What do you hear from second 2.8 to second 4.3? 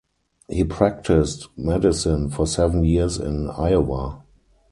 years in Iowa.